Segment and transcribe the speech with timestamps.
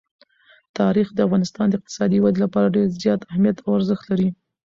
[0.79, 4.29] تاریخ د افغانستان د اقتصادي ودې لپاره ډېر زیات اهمیت او ارزښت لري.